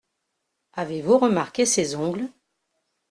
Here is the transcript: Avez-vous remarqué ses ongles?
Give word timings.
Avez-vous 0.73 1.19
remarqué 1.19 1.67
ses 1.67 1.95
ongles? 1.95 2.31